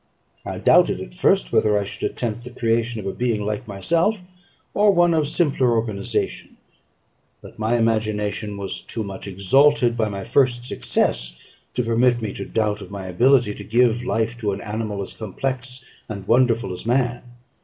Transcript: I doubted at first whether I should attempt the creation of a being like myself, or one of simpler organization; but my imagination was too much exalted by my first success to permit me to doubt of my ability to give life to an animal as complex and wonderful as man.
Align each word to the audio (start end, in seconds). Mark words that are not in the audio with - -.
I 0.43 0.57
doubted 0.57 0.99
at 0.99 1.13
first 1.13 1.53
whether 1.53 1.77
I 1.77 1.83
should 1.83 2.09
attempt 2.09 2.43
the 2.43 2.49
creation 2.49 2.99
of 2.99 3.05
a 3.05 3.13
being 3.13 3.45
like 3.45 3.67
myself, 3.67 4.17
or 4.73 4.91
one 4.91 5.13
of 5.13 5.27
simpler 5.27 5.73
organization; 5.75 6.57
but 7.43 7.59
my 7.59 7.77
imagination 7.77 8.57
was 8.57 8.81
too 8.81 9.03
much 9.03 9.27
exalted 9.27 9.95
by 9.95 10.09
my 10.09 10.23
first 10.23 10.65
success 10.65 11.37
to 11.75 11.83
permit 11.83 12.19
me 12.19 12.33
to 12.33 12.45
doubt 12.45 12.81
of 12.81 12.89
my 12.89 13.05
ability 13.05 13.53
to 13.53 13.63
give 13.63 14.03
life 14.03 14.35
to 14.39 14.53
an 14.53 14.61
animal 14.61 15.03
as 15.03 15.13
complex 15.13 15.83
and 16.09 16.27
wonderful 16.27 16.73
as 16.73 16.83
man. 16.83 17.21